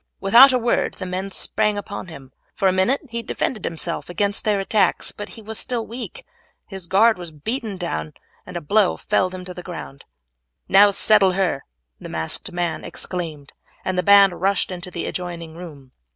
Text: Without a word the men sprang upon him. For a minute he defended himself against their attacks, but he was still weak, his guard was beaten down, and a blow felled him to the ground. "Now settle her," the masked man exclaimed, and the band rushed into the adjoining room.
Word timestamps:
Without 0.19 0.51
a 0.51 0.57
word 0.57 0.95
the 0.95 1.05
men 1.05 1.29
sprang 1.29 1.77
upon 1.77 2.07
him. 2.07 2.31
For 2.55 2.67
a 2.67 2.71
minute 2.73 3.01
he 3.09 3.21
defended 3.21 3.63
himself 3.63 4.09
against 4.09 4.43
their 4.45 4.59
attacks, 4.59 5.11
but 5.11 5.29
he 5.37 5.43
was 5.43 5.59
still 5.59 5.85
weak, 5.85 6.25
his 6.65 6.87
guard 6.87 7.19
was 7.19 7.29
beaten 7.31 7.77
down, 7.77 8.15
and 8.43 8.57
a 8.57 8.61
blow 8.61 8.97
felled 8.97 9.35
him 9.35 9.45
to 9.45 9.53
the 9.53 9.61
ground. 9.61 10.05
"Now 10.67 10.89
settle 10.89 11.33
her," 11.33 11.65
the 11.99 12.09
masked 12.09 12.51
man 12.51 12.83
exclaimed, 12.83 13.51
and 13.85 13.95
the 13.95 14.01
band 14.01 14.41
rushed 14.41 14.71
into 14.71 14.89
the 14.89 15.05
adjoining 15.05 15.55
room. 15.55 15.91